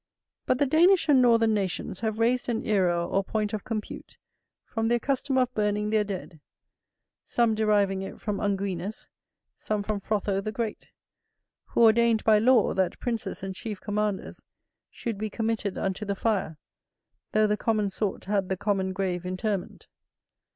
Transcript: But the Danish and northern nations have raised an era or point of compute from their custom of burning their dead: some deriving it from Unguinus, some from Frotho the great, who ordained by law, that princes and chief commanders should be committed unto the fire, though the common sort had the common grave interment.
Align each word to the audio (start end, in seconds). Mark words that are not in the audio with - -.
But 0.47 0.57
the 0.57 0.65
Danish 0.65 1.07
and 1.09 1.21
northern 1.21 1.53
nations 1.53 1.99
have 1.99 2.17
raised 2.17 2.49
an 2.49 2.65
era 2.65 3.05
or 3.05 3.23
point 3.23 3.53
of 3.53 3.63
compute 3.63 4.17
from 4.65 4.87
their 4.87 4.99
custom 4.99 5.37
of 5.37 5.53
burning 5.53 5.91
their 5.91 6.03
dead: 6.03 6.39
some 7.23 7.53
deriving 7.53 8.01
it 8.01 8.19
from 8.19 8.39
Unguinus, 8.39 9.09
some 9.55 9.83
from 9.83 10.01
Frotho 10.01 10.41
the 10.41 10.51
great, 10.51 10.87
who 11.65 11.81
ordained 11.83 12.23
by 12.23 12.39
law, 12.39 12.73
that 12.73 12.97
princes 12.99 13.43
and 13.43 13.53
chief 13.53 13.79
commanders 13.79 14.41
should 14.89 15.19
be 15.19 15.29
committed 15.29 15.77
unto 15.77 16.03
the 16.03 16.15
fire, 16.15 16.57
though 17.33 17.45
the 17.45 17.55
common 17.55 17.91
sort 17.91 18.25
had 18.25 18.49
the 18.49 18.57
common 18.57 18.93
grave 18.93 19.23
interment. 19.23 19.85